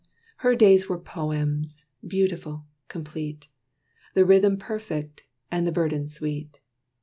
Her 0.37 0.55
days 0.55 0.89
were 0.89 0.97
poems, 0.97 1.85
beautiful, 2.07 2.65
complete. 2.87 3.47
The 4.15 4.25
rhythm 4.25 4.57
perfect, 4.57 5.21
and 5.51 5.67
the 5.67 5.71
burden 5.71 6.07
sweet. 6.07 6.59